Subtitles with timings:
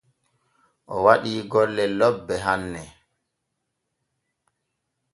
[0.93, 2.81] O waɗii golle lobbe hanne.